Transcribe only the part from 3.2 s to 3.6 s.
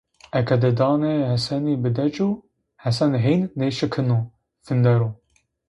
hên